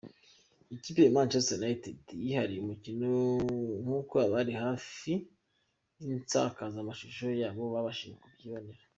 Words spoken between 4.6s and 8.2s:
hafi y'insakazamashusho zabo babashije